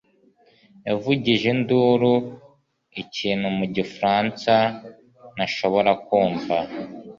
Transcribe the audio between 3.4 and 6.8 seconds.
mu gifaransa ntashobora kumva.